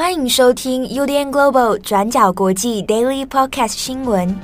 [0.00, 4.34] 欢迎收听 UDN Global 转角国际 Daily Podcast 新闻。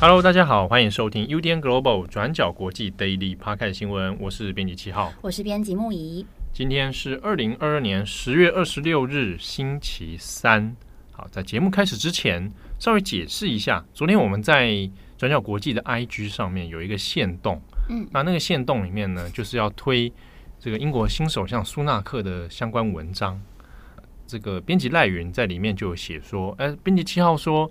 [0.00, 4.16] Hello，大家好，欢迎收听 UDN Global 转角国际 Daily Podcast 新闻。
[4.18, 6.24] 我是编辑七号，我是编辑木仪。
[6.54, 10.74] 今天是二零二二年十月二十六日，星期三。
[11.12, 20.12] 好，在节目开始之前，稍微解释一下，昨天我们在转角国际的 IG 上面有一个线动，嗯，那那个线动里面呢，就是要推
[20.60, 23.40] 这个英国新首相苏纳克的相关文章。
[24.26, 27.70] 这个编辑赖云在里面就有写说，哎，编辑七号说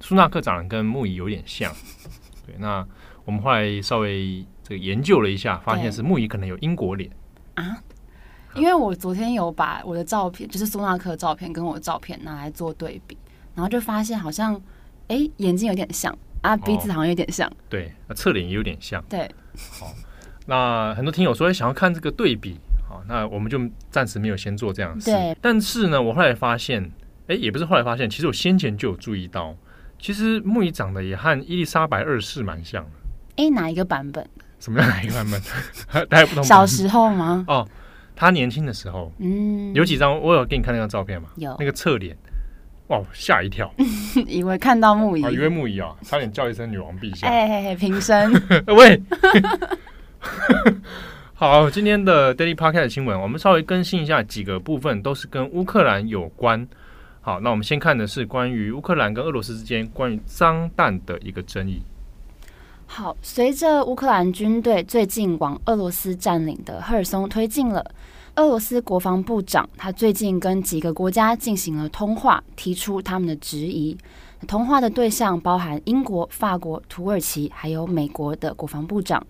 [0.00, 1.72] 苏纳克长得跟木仪有点像，
[2.46, 2.86] 对，那
[3.24, 7.10] 我们后来稍微这个研究了一下，发现是木仪可能有英国脸
[7.54, 7.82] 啊。
[8.54, 13.16] 因为我昨天有把我的照片，就是苏纳克的照片跟我的照片拿来做对比，
[13.54, 14.60] 然后就发现好像，
[15.08, 19.30] 哎，眼睛有点像啊，鼻子好像有点像，哦、对，侧脸也有点像，对。
[19.78, 19.92] 好，
[20.46, 25.10] 那很多听友说想要看这个对比，好，那我们就暂时没有先做这样的事。
[25.10, 25.36] 对。
[25.40, 26.90] 但是呢，我后来发现，
[27.28, 29.54] 哎，也不是后来发现，其实我先前就有注意到，
[29.98, 32.90] 其实木仪长得也和伊丽莎白二世蛮像的。
[33.36, 34.26] 哎，哪一个版本？
[34.58, 35.40] 什么叫哪一个版本？
[36.08, 36.42] 大家不同。
[36.42, 37.44] 小时候吗？
[37.48, 37.68] 哦。
[38.16, 41.30] 他年轻的时候，嗯，有几张我有给你看那张照片吗？
[41.34, 42.16] 有那个侧脸，
[42.88, 43.72] 哇，吓一跳，
[44.28, 47.26] 以为看到木仪，以为木仪啊，差点叫一声女王陛下。
[47.26, 48.30] 哎平身，
[48.68, 49.00] 喂，
[51.32, 56.66] 好，今天的 Daily Podcast 新闻，我们稍微更新一下几个部分，都是跟乌克兰有关。
[57.22, 61.82] 好，那我们先看的是关于乌克兰跟俄罗斯之间关于脏弹的一个争议。
[62.86, 67.82] 好，随着乌克兰军队最近往俄罗斯占领的赫尔松推进了，
[68.36, 73.96] 俄罗斯国防部长他最近跟几个国家进行了通话，提出他们的质疑。
[74.48, 79.24] 通话的对象包含英国、法国、土耳其，还有美国的国防部长。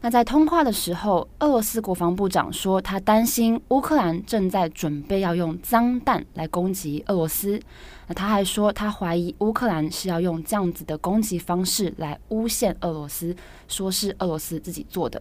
[0.00, 7.60] 那在通话的时候，俄罗斯国防部长说，他担心乌克兰正在准备要用脏弹来攻击俄罗斯。
[8.06, 13.34] 那他还说，他怀疑乌克兰是要用这样子的攻击方式来诬陷俄罗斯，
[13.66, 15.20] 说是俄罗斯自己做的。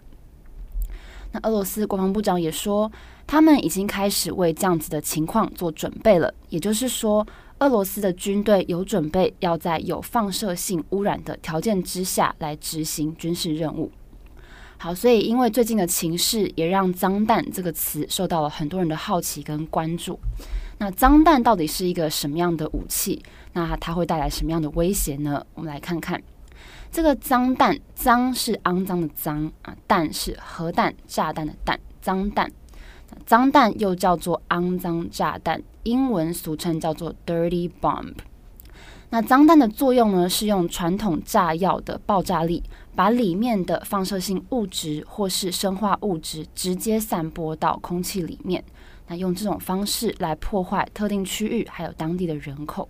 [1.33, 2.89] 那俄罗斯国防部长也说，
[3.27, 7.27] 他们已经开始为这样子的情况做准备了，也就是说，
[7.57, 13.91] 俄罗斯的军队有准备要在有放射性污染的条件之下来执行军事任务。
[14.77, 20.19] 好，所以因为最近的情势，也让“脏弹”这个词受到了很多人的好奇跟关注。
[20.77, 23.23] 那脏弹到底是一个什么样的武器？
[23.53, 25.43] 那它会带来什么样的威胁呢？
[25.53, 26.21] 我们来看看
[26.93, 32.51] 这个脏弹，脏是肮脏的脏啊，弹是核弹、炸弹的弹，脏弹。
[33.25, 38.13] 脏弹又叫做肮脏炸弹，英文俗称叫做 dirty bomb。
[39.09, 42.61] 那脏弹的作用呢，是用传统炸药的爆炸力，
[42.95, 48.63] 把里面的放射性物质或是生化物质直接散播到空气里面。
[49.07, 52.87] 那用这种方式来破坏特定区域，还有当地的人口。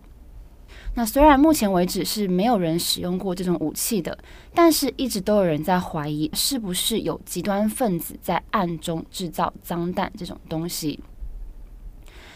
[0.95, 4.17] 那虽然目前为止是没有人使用过这种武器的，
[4.53, 10.99] 但是一直都有人在怀疑，是不是有极端分子在暗中制造脏弹这种东西。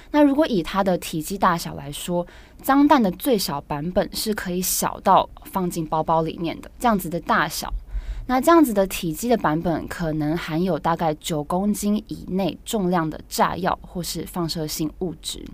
[0.09, 2.25] 那如果以它的体积大小来说，
[2.61, 7.71] 脏弹的最小版本是可以小到放进包包里面的这样子的大小。
[8.25, 15.45] 那这样子的体积的版本，可能含有大概九公斤以内重量的炸药或是放射性物质。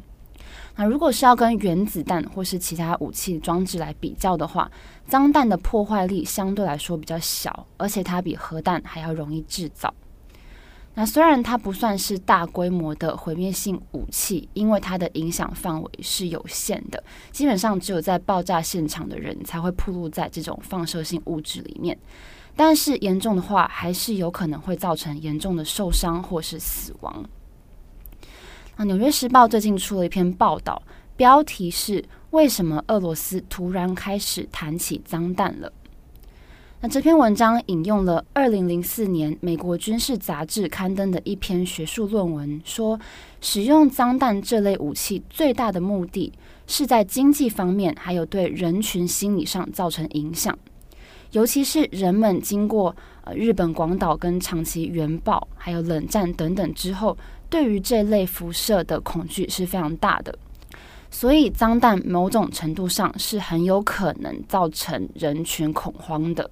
[0.75, 4.71] 那如果是要跟原子弹或是其他武器装置来比较的话，
[5.07, 9.93] 脏弹的破坏力相对来说比较小，而且它比核弹还要容易制造。
[10.95, 21.97] 那虽然它不算是大规模的毁灭性武器，因为它的影响范围是有限的，基本上只有在爆炸现场的人才会暴露在这种放射性物质里面。
[22.55, 27.25] 但是严重的话，还是有可能会造成严重的受伤或是死亡。
[28.77, 30.81] 那《纽约时报》最近出了一篇报道，
[31.15, 35.71] 标题是“为什么俄罗斯突然开始谈起脏弹了”。
[36.81, 42.99] 那这篇文章引用了二零零四年美国军事杂志刊登的一篇学术论文，说
[43.39, 46.33] 使用脏弹这类武器最大的目的
[46.67, 50.57] 是在经济方面，还有对人群心理上造成影响。
[51.31, 57.17] 尤其是人们经过呃日本广岛跟长崎原爆，还有冷战等等之后，
[57.53, 60.35] 对于这类辐射的恐惧是非常大的。
[61.11, 66.49] 所以脏弹某种程度上是很有可能造成人群恐慌的。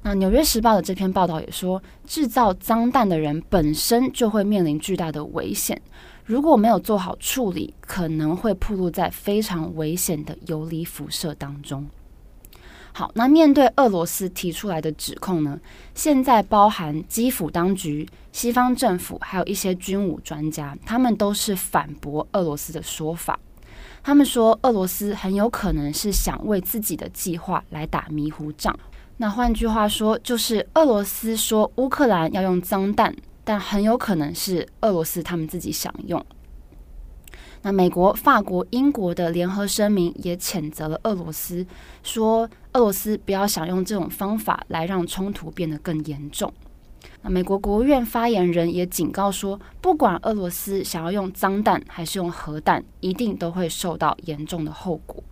[0.00, 5.82] 那《纽约时报》的这篇报道也说，制造脏弹的人本身就会面临巨大的危险，
[6.24, 11.84] 如果没有做好处理，可能会暴露在非常危险的游离辐射当中。
[12.92, 15.58] 好，那面对俄罗斯提出来的指控呢，
[15.94, 23.38] 现在包含基辅当局、西方政府，还有一些军武专家，他们都是反驳俄罗斯的说法。
[24.02, 28.76] 他们说，俄罗斯很有可能是想为自己的计划来打迷糊仗。
[29.16, 33.14] 那换句话说，就是俄罗斯说乌克兰要用脏弹，
[33.44, 36.24] 但很有可能是俄罗斯他们自己想用。
[37.62, 41.66] 那美国、法国、英国的联合声明也谴责了俄罗斯，
[42.02, 46.52] 说俄罗斯不要想用这种方法来让冲突变得更严重。
[47.22, 55.22] 那美国国务院发言人也警告说，不管俄罗斯想要用脏弹还是用核弹，一定都会受到严重的后果。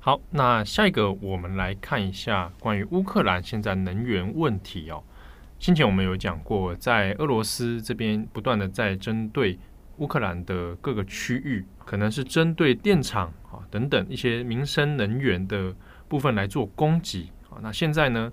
[0.00, 5.02] 好，那下一个我们来看一下关于乌克兰现在能源问题哦。
[5.60, 9.58] 先前我们有讲过，在俄罗斯这边不断的在针对。
[9.98, 15.74] 乌克兰的各个区域，可能是针对电厂啊等等一些民生能源的
[16.08, 17.58] 部分来做攻击啊。
[17.62, 18.30] 那现在呢，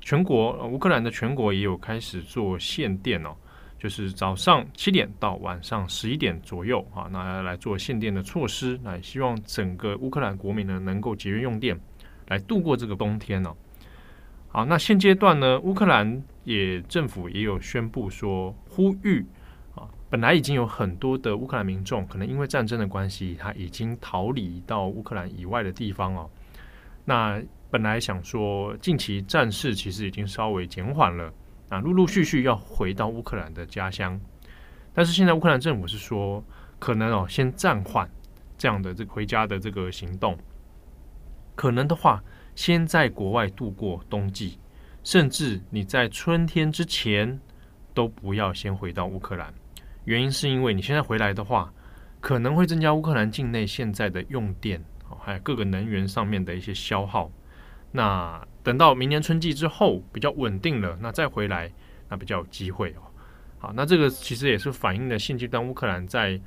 [0.00, 3.34] 全国乌克兰的全国也有开始做限电哦，
[3.78, 11.78] 就是早上七点到晚上十一点左右啊，那来做限电的措施，来希望整个乌克兰国民呢能够节约用电，
[12.26, 13.56] 来度过这个冬天哦。
[14.48, 19.24] 好，那现阶段呢，乌克兰也政府也有宣布说呼吁。
[20.10, 26.30] 本来已经有很多的乌克兰民众，可能因为战争的关系，他已经逃离到乌克兰以外的地方哦。
[27.04, 31.32] 那本来想说，近期战事其实已经稍微减缓了，
[31.68, 34.18] 啊，陆陆续续要回到乌克兰的家乡。
[34.94, 36.42] 但是现在乌克兰政府是说，
[36.78, 38.08] 可能哦，先暂缓
[38.56, 40.38] 这样的这回家的这个行动。
[41.54, 42.22] 可能的话，
[42.54, 44.58] 先在国外度过冬季，
[45.04, 47.38] 甚至你在春天之前
[47.92, 49.52] 都不要先回到乌克兰。
[50.08, 51.70] 原因是因为你现在回来的话，
[52.18, 54.82] 可能会增加乌克兰境内现在的用电，
[55.20, 57.30] 还有各个能源上面的一些消耗。
[57.92, 61.70] 那等到明年春季之后比较稳定了，那再回来，
[62.08, 63.04] 那比较有机会哦。
[63.58, 66.40] 好，那这个其实也是反映了现阶段乌克兰在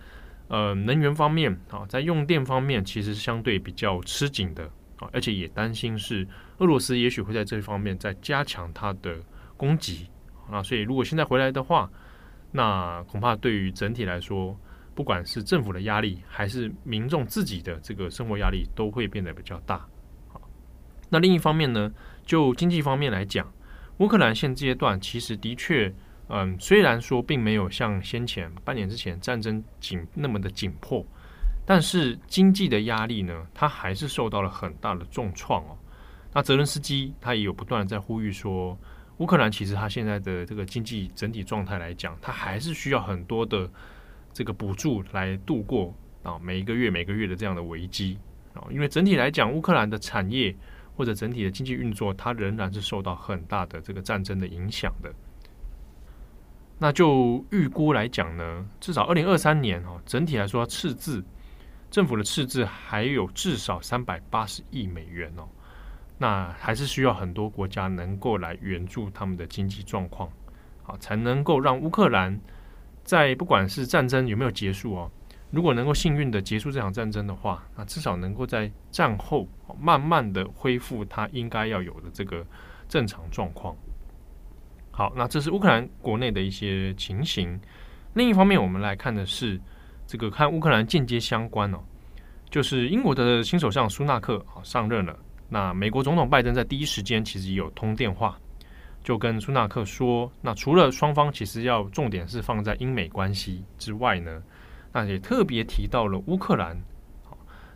[0.48, 4.64] 呃能源方面啊，在用电方面其实相对比较吃紧的
[4.98, 6.28] 啊，而且也担心是
[6.58, 9.20] 俄罗斯也许会在这方面再加强它的
[9.56, 10.08] 攻击。
[10.50, 11.88] 那所以如果现在回来的话，
[12.52, 14.58] 那恐怕对于整体来说，
[14.94, 19.86] 不管是政府的压力，还是民众自己的这个生活压力，都会变得比较大。
[20.28, 20.42] 好，
[21.10, 21.90] 那另一方面呢，
[22.26, 23.50] 就经济方面来讲，
[24.00, 25.94] 乌克兰现阶段其实的确，
[26.28, 31.06] 嗯，虽然说并没有像先前半年之前战争紧那么的紧迫，
[31.66, 35.78] 但是经济的压力呢，它还是受到了很大的重创哦。
[36.34, 38.78] 那泽伦斯基他也有不断在呼吁说。
[39.22, 43.70] 乌克兰其实它现在的这个经济整体状态来讲，它还是需要很多的
[44.34, 48.18] 这个补助来度过啊每一个月每个月的这样的危机
[48.56, 50.56] 啊，因为整体来讲，乌克兰的产业
[50.96, 55.14] 或者整体的经济运作，它仍然是受到很大的这个战争的影响的。
[56.80, 61.24] 那就预估来讲呢，至少二零二三年哦，整体来说赤字
[61.92, 65.48] 政府的赤字还有至少三百八十亿美元哦。
[66.22, 70.30] 那还是需要很多国家能够来援助他们的经济状况，
[70.84, 72.40] 好，才能够让乌克兰
[73.04, 75.10] 在不管是战争有没有结束哦，
[75.50, 79.48] 如果能够幸运的结束这场战争的话，那至少能够在战后
[79.80, 82.46] 慢慢的恢复它应该要有的这个
[82.88, 83.76] 正常状况。
[84.92, 87.60] 好，那这是乌克兰国内的一些情形。
[88.14, 89.60] 另一方面，我们来看的是
[90.06, 91.80] 这个看乌克兰间接相关哦，
[92.48, 95.18] 就是英国的新首相苏纳克啊上任了。
[95.54, 98.40] 那美国总统拜登在第一时间其实也有通电话，
[99.04, 104.42] 就跟苏纳克说，那除了双方其实要重点是放在英美关系之外呢，
[104.94, 106.82] 那也特别提到了乌克兰。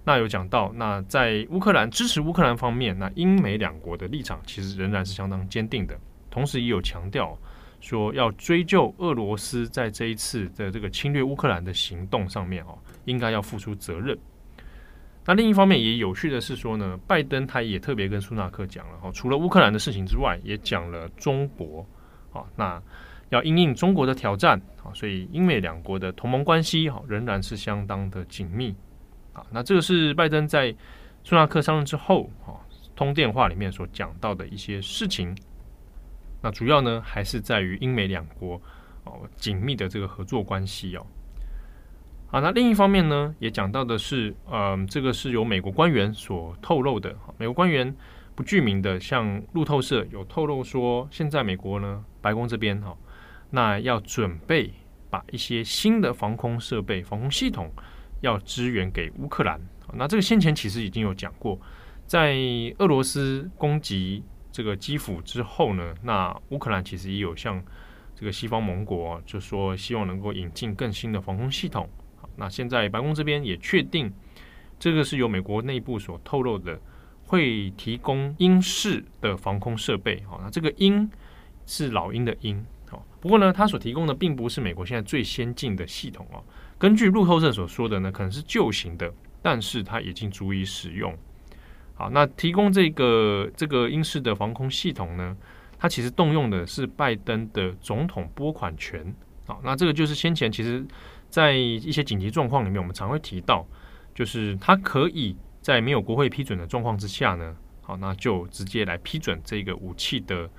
[0.05, 7.37] 那有讲到，那在乌克兰支持乌克兰方面，那英美两国的立场其实仍然是相当坚定的，同时也有强调
[7.81, 14.17] 说要追究俄罗斯在这一次的这个侵略乌克兰的行动上面哦，应该要付出责任。
[15.27, 21.83] 那另一方面也有趣的是说呢，拜登他也特别跟苏纳克讲了，除了乌克兰的事情之外，也讲了中国，
[22.31, 22.79] 啊，那
[23.29, 28.75] 要因应中国的挑战，啊，所以英美两国的同盟关系，哈，仍然是相当的紧密，
[29.33, 30.73] 啊，那这个是拜登在
[31.23, 32.53] 苏纳克上任之后，哈，
[32.95, 35.35] 通电话里面所讲到的一些事情，
[36.39, 38.61] 那主要呢还是在于英美两国
[39.05, 41.03] 哦紧密的这个合作关系哦。
[42.35, 47.13] 啊，那另一方面呢，也讲到的是，嗯、呃，这个是由美国官员所透露的。
[47.13, 47.95] 哈美国官员
[48.35, 52.93] 不具名的，像路透社有透露说，现在美国呢，白宫这边哈，
[53.51, 54.69] 那要准备
[55.09, 57.71] 把一些新的防空设备、防空系统
[58.19, 59.57] 要支援给乌克兰。
[59.93, 61.57] 那这个先前其实已经有讲过，
[62.05, 62.35] 在
[62.79, 67.63] 俄罗斯攻击这个基辅之后呢，那乌克兰其实也有向
[68.13, 71.89] 这个西方盟国就说希望能够引进更新的防空系统。
[72.37, 74.11] 那现在白宫这边也确定，
[74.79, 76.79] 这个是由美国内部所透露的，
[77.25, 80.21] 会提供鹰式的防空设备。
[80.27, 81.09] 好，那这个鹰
[81.65, 82.65] 是老鹰的鹰。
[82.89, 86.43] 好，不过呢，它所提供的并不是美国现在最先进的系统哦。
[86.77, 89.11] 根据路透社所说的呢，可能是旧型的，
[89.41, 91.17] 但是它已经足以使用。
[91.95, 95.35] 好，那提供这个这个英式的防空系统呢，
[95.79, 99.15] 它其实动用的是拜登的总统拨款权。
[99.47, 100.85] 好，那这个就是先前其实，
[101.35, 103.67] 在一些紧急状况里面，我们常会提到，
[104.13, 110.49] 就是它可以在没有国会批准的状况之下呢，好，那就直接来批准这个武器的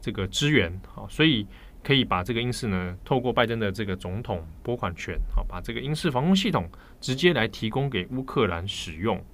[0.00, 0.80] 这个支援。
[0.92, 1.46] 好，所以
[1.80, 6.68] 可以把这个英式呢，透过拜登的这个总统拨款权，好，把这个英式防空系统
[7.00, 9.24] 直接来提供给乌克兰使用。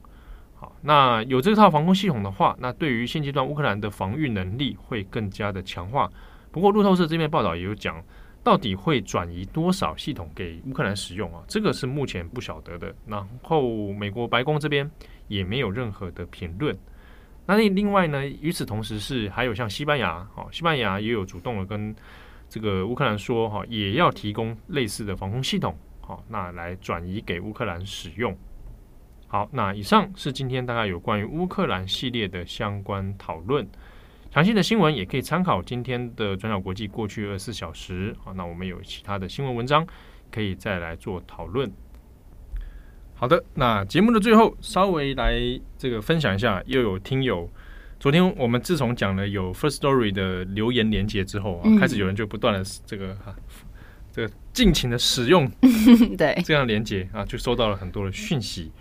[0.55, 6.11] 好，那有这套防空系统的话，那对于现阶段乌克兰的防御能力会更加的强化。
[6.51, 8.05] 不过路透社这边报道也有讲，
[8.45, 11.43] 到底会转移多少系统给乌克兰使用啊？
[11.47, 12.95] 这个是目前不晓得的。
[13.07, 14.91] 然后美国白宫这边
[15.29, 16.77] 也没有任何的评论。
[17.47, 21.95] 那另外呢，与此同时是还有像西班牙，哦，西班牙也有主动的跟
[22.49, 28.37] 这个乌克兰说，哈，也要提供类似的防空系统，好，那来转移给乌克兰使用。
[29.29, 33.67] 好，那以上是今天大概有关于乌克兰系列的相关讨论。
[34.33, 38.17] 详细的新闻也可以参考今天的转角国际过去二十四小时。
[38.25, 39.87] 啊，那我们有其他的新闻文章
[40.31, 41.71] 可以再来做讨论。
[43.15, 45.39] 好的，那节目的最后稍微来
[45.77, 47.47] 这个分享一下，又有听友
[48.01, 53.37] 昨天我们自从讲了有 First Story 的留言连接之后啊，开始有人就不断的这个哈、啊、
[54.11, 55.47] 这个尽情的使用
[56.17, 58.73] 对这样连接啊，就收到了很多的讯息。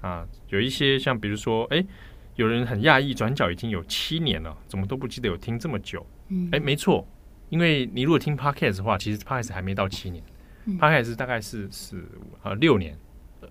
[0.00, 1.84] 啊，有一些像比如说，哎，
[2.36, 6.04] 有人很讶异，转角已经有七年了，怎么都不记得有听这么久？
[6.28, 7.06] 嗯，哎，没错，
[7.48, 10.22] 因为你如果听 Podcast 的话，其实 Podcast 还没到七年，
[10.64, 12.04] 嗯，Podcast 大概是是
[12.42, 12.96] 呃六年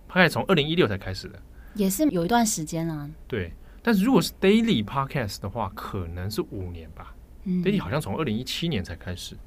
[0.09, 1.39] ，Podcast 从二零一六才开始的，
[1.75, 3.09] 也是有一段时间啊。
[3.27, 7.13] 对，但是如果是 Daily Podcast 的话，可能是五年吧。
[7.43, 9.37] 嗯，Daily 好像从二零一七年才开始，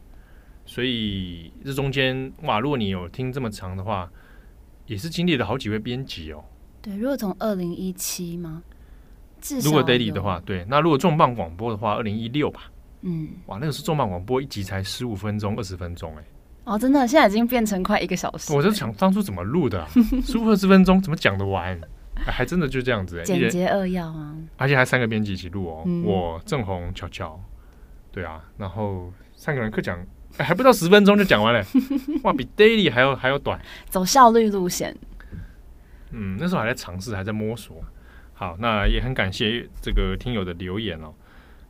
[0.65, 4.11] 所以这中间哇，如果你有听这么长的话，
[4.87, 6.45] 也是经历了好几位编辑哦。
[6.81, 8.63] 对，如果从二零一七吗？
[9.63, 12.63] 如果 daily 的话，对，那如果重磅广播的话，二零一六吧。
[13.03, 16.25] 嗯，哇，那个是重磅广播，一集才十五分钟、二十分钟，哎，
[16.65, 18.53] 哦，真的，现在已经变成快一个小时。
[18.53, 19.89] 我就想当初怎么录的、啊，
[20.25, 21.81] 十五二十分钟怎么讲得完？
[22.15, 24.37] 还真的就这样子，简洁扼要啊。
[24.57, 27.41] 而且还三个编辑一起录哦，嗯、我郑红、乔乔，
[28.13, 29.99] 对啊，然后三个人客讲，
[30.39, 31.65] 还不到十分钟就讲完了，
[32.23, 34.97] 哇，比 daily 还要还要短，走效率路线。
[36.13, 37.83] 嗯，那时候还在尝试，还在摸索。
[38.43, 41.15] 好，那也很感谢这个听友的留言哦。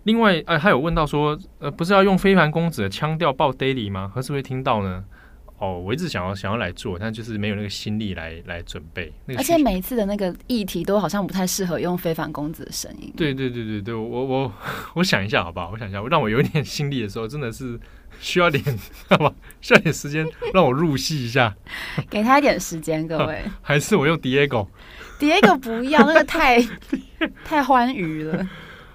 [0.05, 4.11] 另外，哎、呃，他有问到说，呃，不是要用非凡公子的腔调报 daily 吗？
[4.15, 5.05] 何时会听到呢？
[5.59, 9.13] 哦，我一直想要想要来做，但就是没有那个心力来来准备。
[9.27, 13.13] 那个、而且每一次的那个议题都好像不太适合用非凡公子的声音。
[13.19, 14.53] 对对对对对，我我
[14.97, 15.69] 我想一下，好不好？
[15.75, 17.79] 我想一下，让我有一点心力的时候，真的是。
[18.23, 18.65] 需要点，
[19.11, 19.35] 好吧？
[19.61, 21.55] 需要点时间让我入戏一下，
[22.09, 23.43] 给他一点时间，各位。
[23.61, 26.63] 还是我用 Diego？Diego 不要，那个太
[27.45, 28.49] 太欢愉了。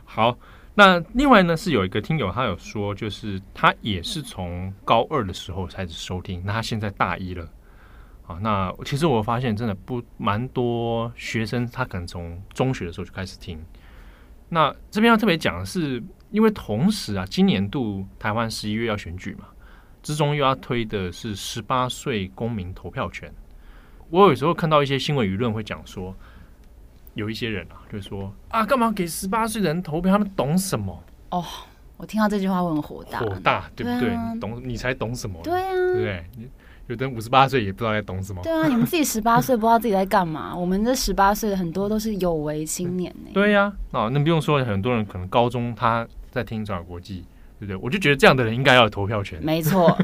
[0.06, 0.40] 好，
[0.76, 7.48] 那另外呢，是有一个听友，他有说，就是他也是从高二的时候开始收听，那他现在大一了。
[8.26, 13.60] 啊，那其实我发现真的不蛮多学生，他可能从中学的时候就开始听。
[14.50, 16.02] 那这边要特别讲的是。
[16.32, 19.46] 因为同时啊，今年度台湾十一月要选举嘛，
[20.04, 23.32] 之中又要推的是十八岁公民投票权。
[24.10, 26.16] 我有时候看到一些新闻舆论会讲说，
[27.14, 30.12] 有一些人啊，就是说啊，干嘛给十八岁的人投票？
[30.12, 31.04] 他们懂什么？
[31.32, 31.44] 哦，
[31.98, 34.14] 我听到这句话会很火大，火大，对不对？
[34.14, 35.40] 啊、你懂，你才懂什么？
[35.44, 36.26] 对啊，对不对？
[36.88, 38.42] 有的人五十八岁也不知道在懂什么。
[38.44, 40.56] 对啊，你们自己十八岁不知道自己在干嘛？
[40.56, 43.32] 我们这十八岁的很多都是有为青年呢。
[43.34, 47.26] 对呀，啊，那不用说，很多人可能高中他在听转角国际，
[47.60, 47.76] 对不对？
[47.76, 49.44] 我就觉得这样的人应该要有投票权。
[49.44, 49.98] 没错，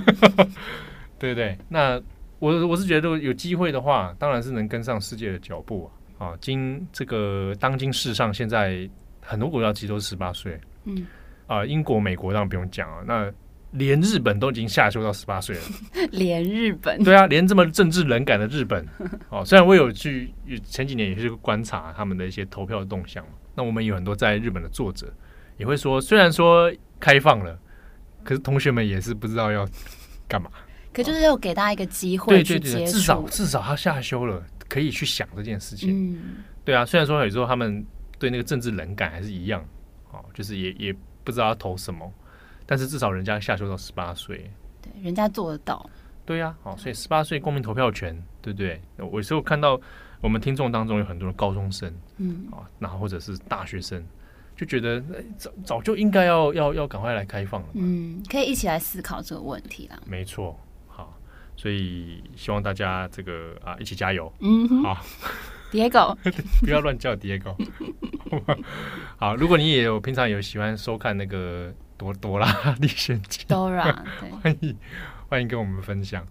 [1.19, 1.57] 对不对？
[1.69, 2.01] 那
[2.39, 6.27] 我我是觉得有机会的话，当然是能跟上世界的脚步啊！
[6.27, 8.89] 啊，今这个当今世上现在
[9.21, 11.05] 很多国家其实都是十八岁，嗯，
[11.47, 13.31] 啊，英国、美国当然不用讲啊，那。
[13.75, 15.61] 连日本都已经下修到十八岁了，
[16.13, 18.87] 连日本对啊，连这么政治冷感的日本
[19.29, 20.31] 哦，虽然我有去
[20.63, 23.25] 前几年也是观察他们的一些投票的动向，
[23.55, 25.11] 那我们有很多在日本的作者
[25.57, 27.59] 也会说，虽然说开放了，
[28.23, 29.67] 可是同学们也是不知道要
[30.27, 30.49] 干嘛，
[30.93, 36.13] 可就是要给大家一个机会对对对，至少至少他下修了，可以去想这件事情。
[36.13, 37.85] 嗯，对啊，虽然说有时候他们。
[38.19, 39.61] 对那个政治冷感还是一样，
[40.11, 40.95] 哦，就是也也
[41.25, 42.09] 不知道要投什么，
[42.65, 44.49] 但是至少人家下修到十八岁，
[44.81, 45.89] 对，人家做得到，
[46.25, 48.81] 对呀，哦，所以十八岁公民投票权，对不对？
[48.97, 49.77] 我有时候看到
[50.21, 54.01] 我们听众当中有很多的高中生，嗯，啊，然后或者是大学生，
[54.55, 55.03] 就觉得
[55.37, 60.57] 早早就应该要要要赶快来开放了，嗯，可以一起来思考这个问题啦，没错。
[60.87, 61.13] 好
[61.55, 64.97] 所以希望大家这个啊一起加油，嗯，好
[65.71, 66.15] ，Diego，
[66.61, 67.55] 不要乱叫 Diego。
[69.17, 73.95] 好，如果你也有平常有喜欢收看那个朵朵拉历险记，Dora，
[74.41, 74.77] 欢迎
[75.29, 76.25] 欢迎跟我们分享。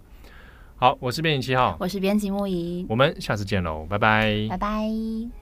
[0.76, 5.41] 好，我是编辑七号，我是编辑木仪，我们下次见喽，拜拜，拜拜。